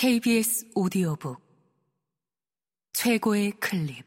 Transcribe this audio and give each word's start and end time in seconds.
KBS 0.00 0.64
오디오북. 0.74 1.38
최고의 2.94 3.50
클립. 3.60 4.06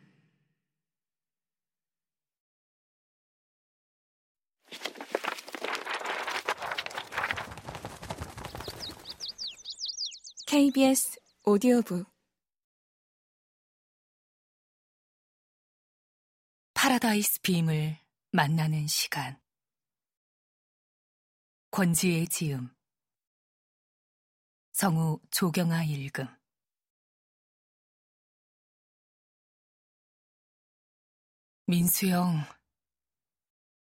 KBS 10.48 11.20
오디오북. 11.46 12.12
파라다이스 16.74 17.42
빔을 17.42 18.00
만나는 18.32 18.88
시간. 18.88 19.40
권지의 21.70 22.30
지음 22.30 22.72
성우 24.74 25.20
조경아 25.30 25.84
읽음 25.84 26.28
민수영, 31.68 32.44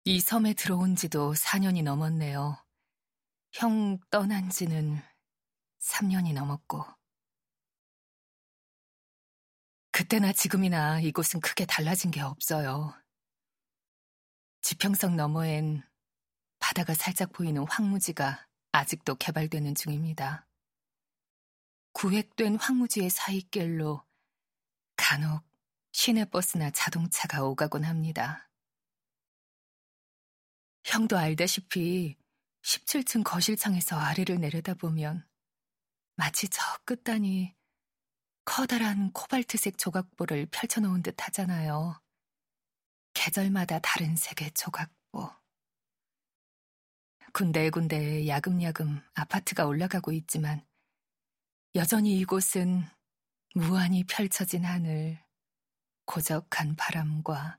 이 0.04 0.20
섬에 0.20 0.52
들어온 0.52 0.94
지도 0.94 1.32
4년이 1.32 1.82
넘었네요. 1.82 2.62
형 3.52 3.98
떠난 4.10 4.50
지는 4.50 5.02
3년이 5.80 6.32
넘었고. 6.32 6.84
그때나 9.90 10.32
지금이나 10.32 11.00
이곳은 11.00 11.40
크게 11.40 11.64
달라진 11.66 12.10
게 12.10 12.20
없어요. 12.20 12.94
지평선 14.60 15.16
너머엔 15.16 15.82
바다가 16.58 16.94
살짝 16.94 17.32
보이는 17.32 17.66
황무지가 17.68 18.46
아직도 18.72 19.16
개발되는 19.16 19.74
중입니다. 19.74 20.45
구획된 21.96 22.56
황무지의 22.56 23.08
사이길로 23.08 24.04
간혹 24.96 25.42
시내버스나 25.92 26.70
자동차가 26.72 27.42
오가곤 27.42 27.84
합니다. 27.84 28.50
형도 30.84 31.16
알다시피 31.16 32.18
17층 32.60 33.24
거실창에서 33.24 33.96
아래를 33.96 34.40
내려다보면 34.40 35.26
마치 36.16 36.50
저 36.50 36.60
끝단이 36.84 37.54
커다란 38.44 39.10
코발트색 39.12 39.78
조각보를 39.78 40.48
펼쳐놓은 40.50 41.02
듯 41.02 41.16
하잖아요. 41.26 41.98
계절마다 43.14 43.78
다른 43.78 44.16
색의 44.16 44.50
조각보. 44.52 45.30
군데군데 47.32 48.28
야금야금 48.28 49.00
아파트가 49.14 49.64
올라가고 49.64 50.12
있지만 50.12 50.62
여전히 51.76 52.18
이곳은 52.18 52.84
무한히 53.54 54.02
펼쳐진 54.04 54.64
하늘, 54.64 55.22
고적한 56.06 56.74
바람과 56.74 57.58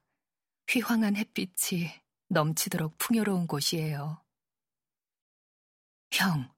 휘황한 0.67 1.15
햇빛이 1.15 1.91
넘치도록 2.29 2.97
풍요로운 2.97 3.45
곳이에요. 3.45 4.23
형, 6.11 6.51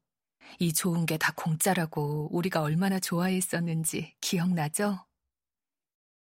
이 0.60 0.72
좋은 0.72 1.06
게 1.06 1.18
다 1.18 1.34
공짜라고 1.34 2.30
우리가 2.32 2.62
얼마나 2.62 2.98
좋아했었는지 2.98 4.16
기억나죠? 4.22 5.06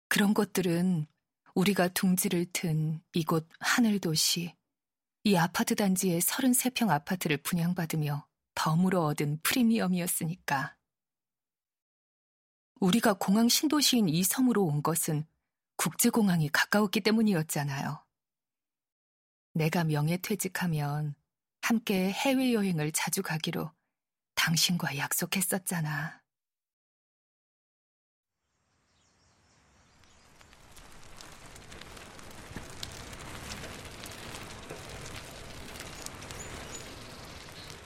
그런 0.09 0.35
것들은 0.35 1.07
우리가 1.55 1.89
둥지를 1.89 2.45
튼 2.53 3.03
이곳 3.15 3.49
하늘도시, 3.59 4.55
이 5.25 5.37
아파트 5.37 5.75
단지의 5.77 6.21
33평 6.21 6.91
아파트를 6.91 7.39
분양받으며 7.39 8.29
덤으로 8.55 9.07
얻은 9.07 9.41
프리미엄이었으니까. 9.43 10.77
우리가 12.83 13.13
공항 13.13 13.49
신도시인 13.49 14.09
이 14.09 14.25
섬으로 14.25 14.65
온 14.65 14.83
것은 14.83 15.25
국제공항이 15.77 16.49
가까웠기 16.49 17.01
때문이었잖아요. 17.03 18.05
내가 19.55 19.85
명예 19.85 20.17
퇴직하면 20.17 21.15
함께 21.61 22.11
해외여행을 22.11 22.91
자주 22.91 23.23
가기로 23.23 23.71
당신과 24.35 24.97
약속했었잖아. 24.97 26.21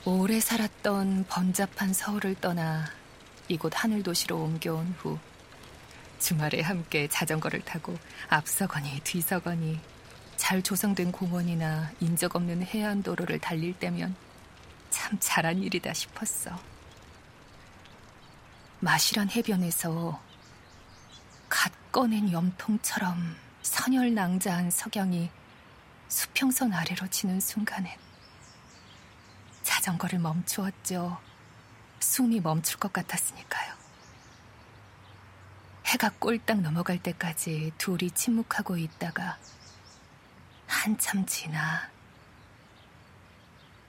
오래 0.07 0.41
살았던 0.41 1.27
번잡한 1.29 1.93
서울을 1.93 2.37
떠나 2.37 3.06
이곳 3.49 3.73
하늘도시로 3.75 4.37
옮겨온 4.37 4.95
후 4.99 5.19
주말에 6.19 6.63
함께 6.63 7.07
자전거를 7.09 7.61
타고 7.61 7.97
앞서거니 8.29 9.01
뒤서거니 9.05 9.79
잘 10.37 10.63
조성된 10.63 11.13
공원이나 11.13 11.91
인적 12.01 12.37
없는 12.37 12.63
해안도로를 12.63 13.39
달릴 13.39 13.79
때면 13.79 14.15
참 14.91 15.17
잘한 15.21 15.63
일이다 15.63 15.93
싶었어. 15.93 16.59
마실한 18.81 19.31
해변에서 19.31 20.21
갓 21.49 21.73
꺼낸 21.93 22.31
염통처럼 22.31 23.37
선열 23.63 24.15
낭자한 24.15 24.71
석양이 24.71 25.31
수평선 26.09 26.73
아래로 26.73 27.09
지는 27.09 27.41
순간엔 27.41 27.93
자전거를 29.63 30.19
멈추었죠. 30.19 31.19
숨이 32.01 32.41
멈출 32.41 32.79
것 32.79 32.93
같았으니까요. 32.93 33.75
해가 35.87 36.11
꼴딱 36.19 36.61
넘어갈 36.61 37.03
때까지 37.03 37.73
둘이 37.79 38.11
침묵하고 38.11 38.77
있다가 38.77 39.39
한참 40.67 41.25
지나 41.27 41.89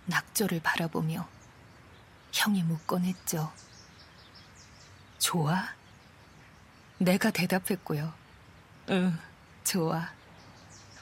낙조를 0.06 0.62
바라보며 0.62 1.28
형이 2.32 2.64
묻곤 2.64 3.04
했죠. 3.06 3.52
좋아? 5.18 5.68
내가 7.00 7.32
대답했고요. 7.32 8.14
응, 8.90 9.18
좋아. 9.64 10.10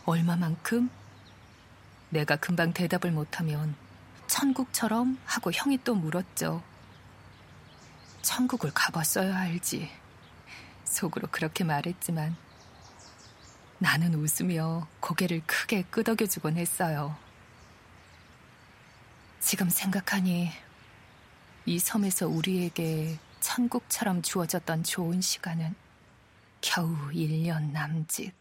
얼마만큼? 0.05 0.89
내가 2.09 2.35
금방 2.37 2.72
대답을 2.73 3.11
못하면 3.11 3.75
천국처럼 4.27 5.19
하고 5.25 5.51
형이 5.51 5.79
또 5.83 5.93
물었죠. 5.95 6.63
천국을 8.25 8.72
가봤어야 8.74 9.38
알지. 9.38 9.88
속으로 10.84 11.28
그렇게 11.30 11.63
말했지만 11.63 12.36
나는 13.78 14.16
웃으며 14.16 14.88
고개를 15.00 15.44
크게 15.46 15.84
끄덕여주곤 15.84 16.58
했어요. 16.58 17.16
지금 19.40 19.69
생각하니 19.69 20.50
이 21.68 21.80
섬에서 21.80 22.28
우리에게 22.28 23.19
천국처럼 23.41 24.24
주어졌던 24.24 24.84
좋은 24.84 25.22
시간은 25.22 25.75
겨우 26.62 26.96
1년 27.12 27.72
남짓. 27.74 28.34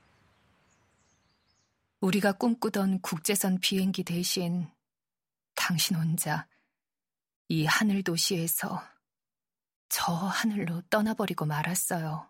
우리가 2.01 2.33
꿈꾸던 2.33 3.03
국제선 3.03 3.61
비행기 3.61 4.03
대신 4.03 4.67
당신 5.55 5.97
혼자 5.97 6.47
이 7.49 7.67
하늘 7.67 8.03
도시에서 8.03 8.94
저 9.97 10.13
하늘로 10.13 10.83
떠나버리고 10.91 11.45
말았어요. 11.45 12.29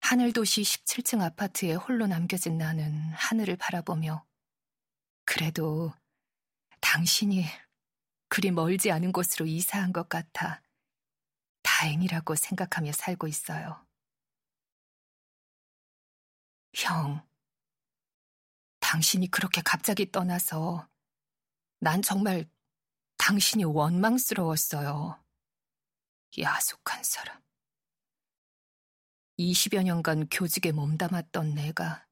하늘 0.00 0.34
도시 0.34 0.60
17층 0.60 1.22
아파트에 1.22 1.72
홀로 1.72 2.06
남겨진 2.06 2.58
나는 2.58 2.92
하늘을 3.14 3.56
바라보며 3.56 4.26
그래도 5.24 5.94
당신이 6.82 7.46
그리 8.28 8.50
멀지 8.50 8.92
않은 8.92 9.12
곳으로 9.12 9.46
이사한 9.46 9.94
것 9.94 10.10
같아 10.10 10.60
다행이라고 11.62 12.34
생각하며 12.34 12.92
살고 12.92 13.26
있어요. 13.26 13.86
형, 16.74 17.26
당신이 18.80 19.30
그렇게 19.30 19.62
갑자기 19.64 20.12
떠나서 20.12 20.86
난 21.80 22.02
정말 22.02 22.44
당신이 23.16 23.64
원망스러웠어요. 23.64 25.23
야속한 26.38 27.02
사람. 27.04 27.40
20여 29.38 29.82
년간 29.82 30.28
교직에 30.30 30.72
몸담았던 30.72 31.54
내가 31.54 32.06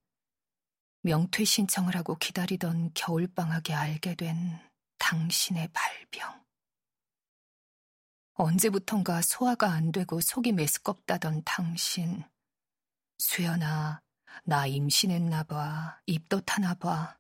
명퇴 1.02 1.44
신청을 1.44 1.96
하고 1.96 2.16
기다리던 2.16 2.92
겨울방학에 2.94 3.72
알게 3.72 4.14
된 4.14 4.58
당신의 4.98 5.69
발병. 5.72 6.42
언제부턴가 8.34 9.22
소화가 9.22 9.70
안 9.70 9.92
되고 9.92 10.20
속이 10.20 10.52
메스껍다던 10.52 11.42
당신. 11.44 12.25
수연아, 13.18 14.00
나 14.44 14.66
임신했나 14.66 15.44
봐. 15.44 16.00
입도 16.06 16.40
타나 16.40 16.75
봐. 16.75 17.18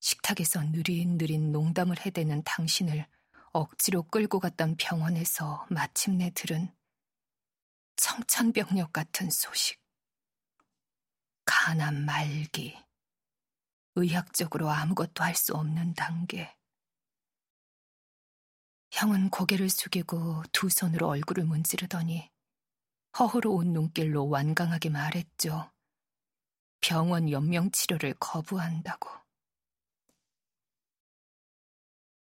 식탁에서 0.00 0.62
느릿느릿 0.64 1.40
농담을 1.40 2.04
해대는 2.04 2.42
당신을 2.44 3.06
억지로 3.52 4.02
끌고 4.04 4.40
갔던 4.40 4.76
병원에서 4.76 5.66
마침내 5.68 6.30
들은 6.30 6.74
청천벽력 7.96 8.92
같은 8.92 9.30
소식. 9.30 9.80
간암 11.44 12.04
말기. 12.06 12.76
의학적으로 13.94 14.70
아무것도 14.70 15.22
할 15.22 15.34
수 15.34 15.54
없는 15.54 15.94
단계. 15.94 16.56
형은 18.92 19.30
고개를 19.30 19.68
숙이고 19.68 20.44
두 20.52 20.68
손으로 20.68 21.08
얼굴을 21.08 21.44
문지르더니 21.44 22.30
허허로온 23.18 23.72
눈길로 23.72 24.28
완강하게 24.28 24.88
말했죠. 24.88 25.70
병원 26.80 27.30
연명 27.30 27.70
치료를 27.70 28.14
거부한다고. 28.14 29.21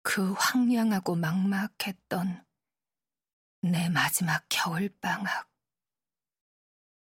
그 0.10 0.32
황량하고 0.38 1.16
막막했던 1.16 2.46
내 3.62 3.90
마지막 3.90 4.46
겨울방학. 4.48 5.52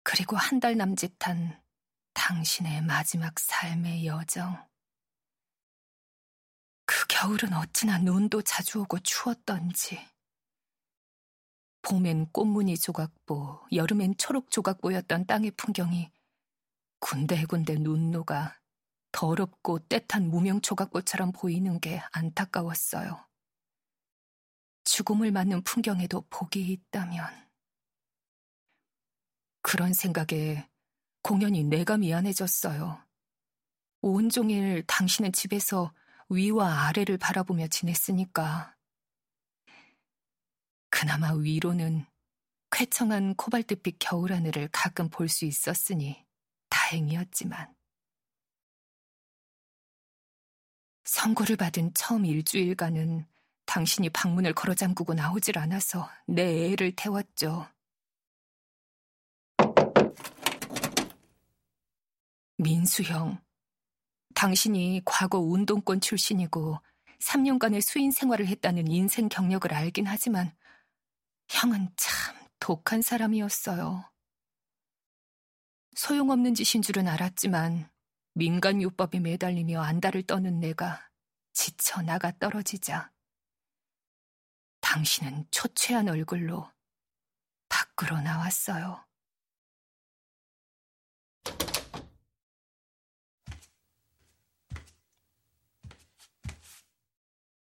그리고 0.01 0.35
한 0.35 0.59
달 0.59 0.75
남짓한 0.77 1.61
당신의 2.13 2.81
마지막 2.81 3.39
삶의 3.39 4.07
여정. 4.07 4.67
그 6.87 7.05
겨울은 7.07 7.53
어찌나 7.53 7.99
눈도 7.99 8.41
자주 8.41 8.79
오고 8.79 8.97
추웠던지. 9.01 10.03
봄엔 11.83 12.31
꽃무늬 12.31 12.79
조각보, 12.79 13.67
여름엔 13.73 14.17
초록 14.17 14.49
조각보였던 14.49 15.27
땅의 15.27 15.51
풍경이 15.51 16.11
군데군데 16.99 17.75
눈 17.75 18.09
녹아 18.09 18.59
더럽고 19.11 19.79
때탄 19.79 20.29
무명 20.29 20.61
조각보처럼 20.61 21.31
보이는 21.31 21.79
게 21.79 22.01
안타까웠어요. 22.11 23.25
죽음을 24.83 25.31
맞는 25.31 25.63
풍경에도 25.63 26.25
복이 26.29 26.61
있다면. 26.61 27.25
그런 29.61 29.93
생각에 29.93 30.69
공연히 31.21 31.63
내가 31.63 31.97
미안해졌어요. 31.97 33.03
온종일 34.01 34.83
당신은 34.87 35.33
집에서 35.33 35.93
위와 36.29 36.87
아래를 36.87 37.17
바라보며 37.17 37.67
지냈으니까. 37.67 38.75
그나마 40.89 41.33
위로는 41.33 42.05
쾌청한 42.71 43.35
코발트빛 43.35 43.97
겨울하늘을 43.99 44.69
가끔 44.71 45.09
볼 45.09 45.27
수 45.29 45.45
있었으니 45.45 46.25
다행이었지만. 46.69 47.76
선고를 51.07 51.55
받은 51.55 51.93
처음 51.93 52.25
일주일간은 52.25 53.25
당신이 53.65 54.09
방문을 54.09 54.53
걸어 54.53 54.73
잠그고 54.73 55.13
나오질 55.13 55.57
않아서 55.57 56.09
내 56.25 56.71
애를 56.71 56.95
태웠죠. 56.95 57.67
민수형, 62.57 63.39
당신이 64.35 65.03
과거 65.05 65.39
운동권 65.39 66.01
출신이고 66.01 66.77
3년간의 67.21 67.81
수인 67.81 68.11
생활을 68.11 68.47
했다는 68.47 68.87
인생 68.87 69.29
경력을 69.29 69.73
알긴 69.73 70.07
하지만 70.07 70.53
형은 71.47 71.89
참 71.95 72.35
독한 72.59 73.01
사람이었어요. 73.01 74.11
소용없는 75.95 76.53
짓인 76.53 76.81
줄은 76.81 77.07
알았지만 77.07 77.89
민간 78.37 78.83
요법에 78.83 79.19
매달리며 79.19 79.81
안달을 79.81 80.21
떠는 80.21 80.59
내가 80.59 81.09
지쳐 81.53 82.03
나가 82.03 82.37
떨어지자 82.37 83.11
당신은 84.79 85.47
초췌한 85.49 86.07
얼굴로 86.07 86.71
밖으로 87.67 88.21
나왔어요. 88.21 89.03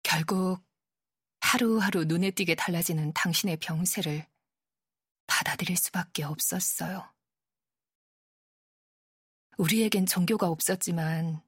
결국 0.05 0.65
하루하루 1.41 2.05
눈에 2.05 2.31
띄게 2.31 2.55
달라지는 2.55 3.13
당신의 3.15 3.57
병세를 3.57 4.29
받아들일 5.27 5.77
수밖에 5.77 6.23
없었어요. 6.23 7.13
우리에겐 9.59 10.07
종교가 10.07 10.49
없었지만 10.49 11.43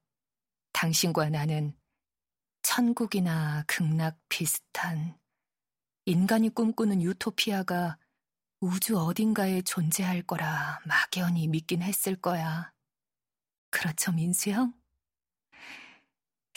당신과 0.72 1.30
나는 1.30 1.74
천국이나 2.62 3.64
극락 3.66 4.18
비슷한 4.28 5.18
인간이 6.04 6.50
꿈꾸는 6.50 7.02
유토피아가 7.02 7.98
우주 8.60 8.98
어딘가에 8.98 9.62
존재할 9.62 10.22
거라 10.22 10.80
막연히 10.84 11.48
믿긴 11.48 11.82
했을 11.82 12.16
거야. 12.16 12.72
그렇죠, 13.70 14.12
민수 14.12 14.50
형? 14.50 14.74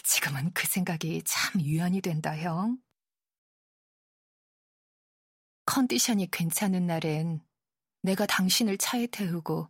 지금은 0.04 0.54
그 0.54 0.68
생각이 0.68 1.22
참 1.26 1.62
유연이 1.62 2.02
된다, 2.02 2.38
형. 2.38 2.78
컨디션이 5.66 6.32
괜찮은 6.32 6.88
날엔 6.88 7.42
내가 8.02 8.26
당신을 8.26 8.78
차에 8.78 9.08
태우고 9.08 9.70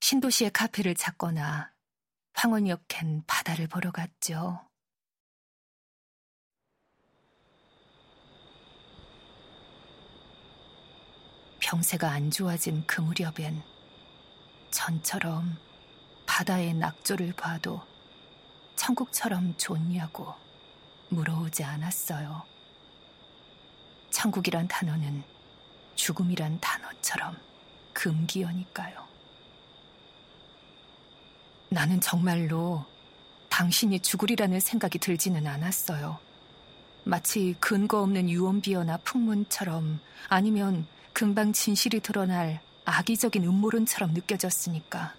신도시의 0.00 0.50
카페를 0.52 0.94
찾거나 0.94 1.72
황원역엔 2.34 3.24
바다를 3.26 3.66
보러 3.66 3.90
갔죠. 3.90 4.60
병세가 11.60 12.10
안 12.10 12.30
좋아진 12.30 12.86
그 12.86 13.00
무렵엔 13.00 13.62
전처럼 14.70 15.58
바다의 16.26 16.74
낙조를 16.74 17.32
봐도 17.34 17.82
천국처럼 18.76 19.56
좋냐고 19.58 20.34
물어오지 21.10 21.64
않았어요. 21.64 22.46
천국이란 24.10 24.68
단어는 24.68 25.24
죽음이란 25.96 26.60
단어처럼 26.60 27.36
금기어니까요. 27.92 29.17
나는 31.70 32.00
정말로 32.00 32.84
당신이 33.50 34.00
죽으리라는 34.00 34.60
생각이 34.60 34.98
들지는 34.98 35.46
않았어요. 35.46 36.18
마치 37.04 37.54
근거 37.60 38.02
없는 38.02 38.28
유언비어나 38.30 38.98
풍문처럼 38.98 40.00
아니면 40.28 40.86
금방 41.12 41.52
진실이 41.52 42.00
드러날 42.00 42.60
악의적인 42.84 43.44
음모론처럼 43.44 44.12
느껴졌으니까. 44.12 45.14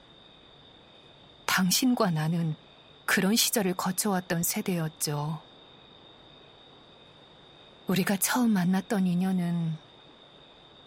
당신과 1.46 2.12
나는 2.12 2.56
그런 3.06 3.36
시절을 3.36 3.74
거쳐왔던 3.74 4.44
세대였죠. 4.44 5.42
우리가 7.88 8.18
처음 8.18 8.52
만났던 8.52 9.08
인연은 9.08 9.76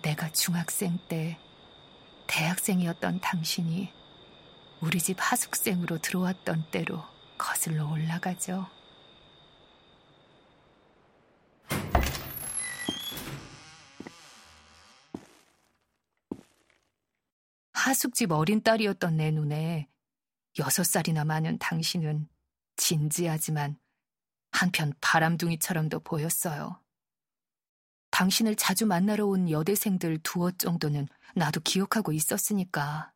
내가 0.03 0.31
중학생 0.31 0.99
때 1.09 1.37
대학생이었던 2.29 3.21
당신이 3.21 3.93
우리 4.83 4.99
집 4.99 5.17
하숙생으로 5.21 5.99
들어왔던 5.99 6.71
때로 6.73 7.05
거슬러 7.39 7.89
올라가죠. 7.89 8.67
하숙집 17.73 18.33
어린 18.33 18.61
딸이었던 18.61 19.17
내 19.17 19.31
눈에 19.31 19.89
여섯 20.59 20.85
살이나 20.85 21.25
많은 21.25 21.59
당신은 21.59 22.29
진지하지만 22.77 23.79
한편 24.51 24.93
바람둥이처럼도 25.01 26.01
보였어요. 26.01 26.81
당신을 28.11 28.57
자주 28.57 28.87
만나러 28.87 29.27
온 29.27 29.49
여대생들 29.49 30.19
두어 30.25 30.51
정도는 30.51 31.07
나도 31.37 31.61
기억하고 31.61 32.13
있었으니까. 32.13 33.13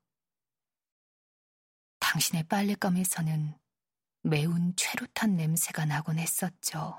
당신의 2.17 2.45
빨랫감에서는 2.45 3.59
매운 4.23 4.75
최루탄 4.75 5.37
냄새가 5.37 5.85
나곤 5.85 6.19
했었죠. 6.19 6.99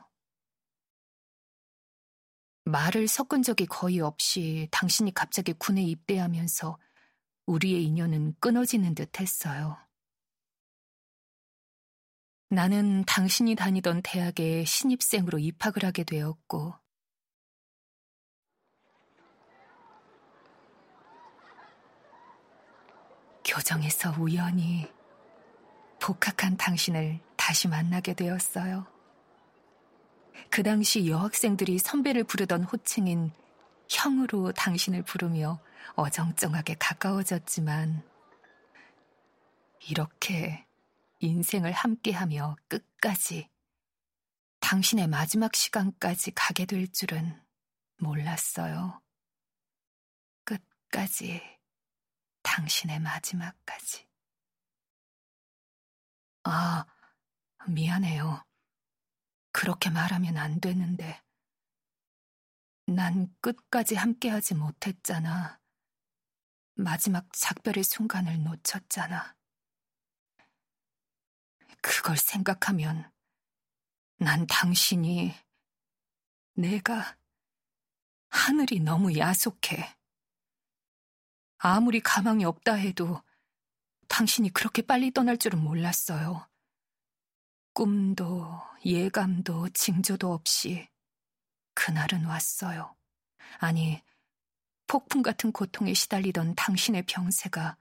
말을 2.66 3.08
섞은 3.08 3.42
적이 3.42 3.66
거의 3.66 4.00
없이 4.00 4.68
당신이 4.70 5.16
갑자기 5.16 5.54
군에 5.54 5.82
입대하면서 5.82 6.78
우리의 7.48 7.86
인연은 7.86 8.36
끊어지는 8.40 8.94
듯 8.94 9.20
했어요. 9.20 9.78
나는 12.50 13.04
당신이 13.06 13.56
다니던 13.56 14.04
대학에 14.04 14.66
신입생으로 14.66 15.40
입학을 15.40 15.84
하게 15.84 16.04
되었고, 16.04 16.76
교정에서 23.44 24.12
우연히 24.20 24.97
복학한 26.00 26.58
당신을 26.58 27.20
다시 27.36 27.68
만나게 27.68 28.14
되었어요. 28.14 28.86
그 30.50 30.64
당시 30.64 31.08
여학생들이 31.08 31.80
선배를 31.80 32.24
부르던 32.24 32.64
호칭인 32.64 33.32
형으로 33.90 34.52
당신을 34.52 35.04
부르며 35.04 35.60
어정쩡하게 35.96 36.76
가까워졌지만 36.80 38.04
이렇게 39.90 40.66
인생을 41.20 41.72
함께하며 41.72 42.56
끝까지 42.68 43.50
당신의 44.60 45.08
마지막 45.08 45.56
시간까지 45.56 46.32
가게 46.32 46.66
될 46.66 46.92
줄은 46.92 47.42
몰랐어요. 48.00 49.02
끝까지 50.44 51.42
당신의 52.44 53.00
마지막까지. 53.00 54.07
아, 56.50 56.86
미안해요. 57.68 58.42
그렇게 59.52 59.90
말하면 59.90 60.38
안 60.38 60.62
되는데. 60.62 61.22
난 62.86 63.36
끝까지 63.42 63.96
함께하지 63.96 64.56
못했잖아. 64.56 65.60
마지막 66.76 67.28
작별의 67.34 67.84
순간을 67.84 68.44
놓쳤잖아. 68.44 69.36
그걸 71.82 72.16
생각하면 72.16 73.12
난 74.20 74.48
당신이, 74.48 75.34
내가, 76.54 77.18
하늘이 78.30 78.80
너무 78.80 79.18
야속해. 79.18 79.98
아무리 81.58 82.00
가망이 82.00 82.46
없다 82.46 82.76
해도 82.76 83.22
당신이 84.08 84.52
그렇게 84.54 84.82
빨리 84.82 85.12
떠날 85.12 85.38
줄은 85.38 85.60
몰랐어요. 85.60 86.48
꿈도 87.74 88.60
예감도 88.86 89.70
징조도 89.70 90.34
없이 90.34 90.90
그날은 91.76 92.26
왔어요. 92.26 92.96
아니, 93.60 94.02
폭풍 94.88 95.22
같은 95.22 95.52
고통에 95.52 95.94
시달리던 95.94 96.56
당신의 96.56 97.04
병세가 97.04 97.78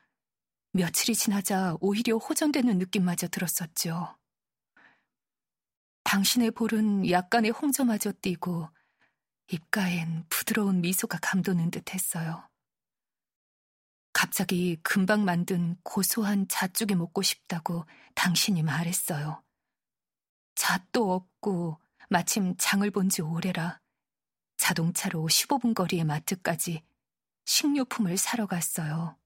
며칠이 0.72 1.16
지나자 1.16 1.76
오히려 1.80 2.16
호전되는 2.16 2.76
느낌마저 2.78 3.28
들었었죠. 3.28 4.18
당신의 6.04 6.50
볼은 6.50 7.10
약간의 7.10 7.52
홍조마저 7.52 8.12
띄고 8.20 8.68
입가엔 9.50 10.26
부드러운 10.28 10.80
미소가 10.80 11.18
감도는 11.22 11.70
듯 11.70 11.94
했어요. 11.94 12.48
갑자기 14.16 14.78
금방 14.82 15.26
만든 15.26 15.76
고소한 15.82 16.48
잣죽이 16.48 16.94
먹고 16.94 17.20
싶다고 17.20 17.84
당신이 18.14 18.62
말했어요. 18.62 19.42
잣도 20.54 21.12
없고 21.12 21.78
마침 22.08 22.54
장을 22.56 22.90
본 22.92 23.10
지 23.10 23.20
오래라 23.20 23.78
자동차로 24.56 25.26
15분 25.26 25.74
거리의 25.74 26.04
마트까지 26.04 26.82
식료품을 27.44 28.16
사러 28.16 28.46
갔어요. 28.46 29.18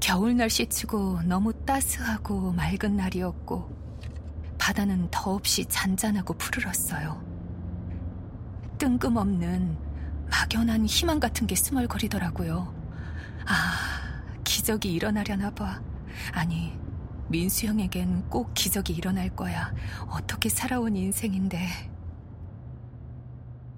겨울 0.00 0.36
날씨치고 0.36 1.22
너무 1.22 1.52
따스하고 1.64 2.50
맑은 2.50 2.96
날이었고 2.96 3.89
바다는 4.70 5.08
더없이 5.10 5.64
잔잔하고 5.64 6.34
푸르렀어요. 6.34 7.20
뜬금없는 8.78 9.76
막연한 10.30 10.86
희망 10.86 11.18
같은 11.18 11.48
게 11.48 11.56
스멀거리더라고요. 11.56 12.72
아, 13.46 14.22
기적이 14.44 14.92
일어나려나 14.92 15.50
봐. 15.50 15.82
아니, 16.30 16.78
민수 17.28 17.66
형에겐 17.66 18.28
꼭 18.28 18.54
기적이 18.54 18.92
일어날 18.92 19.34
거야. 19.34 19.74
어떻게 20.08 20.48
살아온 20.48 20.94
인생인데. 20.94 21.90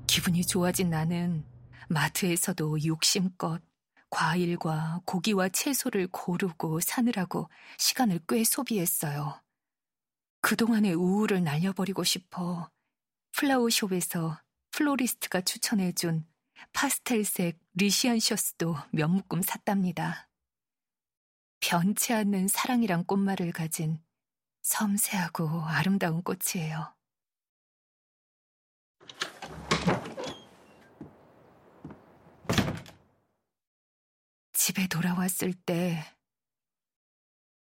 기분이 0.07 0.45
좋아진 0.45 0.91
나는 0.91 1.43
마트에서도 1.89 2.85
욕심껏 2.85 3.63
과일과 4.11 5.01
고기와 5.07 5.49
채소를 5.49 6.09
고르고 6.09 6.81
사느라고 6.81 7.49
시간을 7.79 8.21
꽤 8.29 8.45
소비했어요. 8.45 9.41
그동안의 10.43 10.95
우울을 10.95 11.43
날려버리고 11.45 12.05
싶어 12.05 12.69
flower 13.33 13.78
shop에서 13.78 14.39
플로리스트가 14.73 15.41
추천해준 15.43 16.27
파스텔색 16.73 17.61
리시안셔스도 17.75 18.77
몇 18.91 19.09
묶음 19.09 19.41
샀답니다. 19.41 20.29
변치 21.61 22.13
않는 22.13 22.49
사랑이란 22.49 23.05
꽃말을 23.05 23.53
가진 23.53 24.03
섬세하고 24.63 25.63
아름다운 25.63 26.23
꽃이에요. 26.23 26.93
집에 34.53 34.87
돌아왔을 34.89 35.55
때 35.55 36.05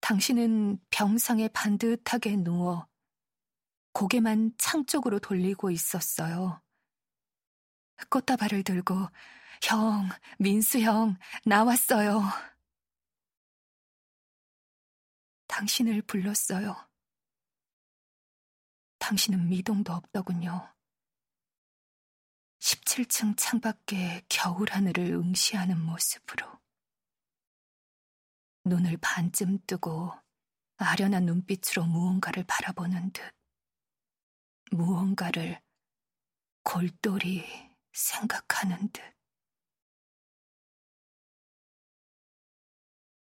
당신은 0.08 0.80
병상에 0.90 1.50
반듯하게 1.50 2.38
누워 2.38 2.88
고개만 3.92 4.54
창 4.58 4.86
쪽으로 4.86 5.20
돌리고 5.20 5.70
있었어요. 5.70 6.62
꽃다발을 8.10 8.64
들고 8.64 8.96
형, 9.64 10.08
민수 10.40 10.80
형, 10.80 11.18
나왔어요. 11.44 12.22
당신을 15.48 16.04
불렀어요. 16.04 16.90
당신은 19.00 19.50
미동도 19.50 19.92
없더군요. 19.92 20.74
17층 22.60 23.34
창밖에 23.36 24.24
겨울 24.30 24.72
하늘을 24.72 25.04
응시하는 25.08 25.78
모습으로. 25.78 26.58
눈을 28.68 28.98
반쯤 28.98 29.60
뜨고 29.66 30.12
아련한 30.78 31.26
눈빛으로 31.26 31.86
무언가를 31.86 32.44
바라보는 32.48 33.12
듯. 33.12 33.22
무언가를 34.72 35.62
골똘히 36.64 37.46
생각하는 37.94 38.92
듯. 38.92 39.17